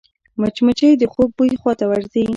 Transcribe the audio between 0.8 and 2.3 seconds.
د خوږ بوی خواته ورځي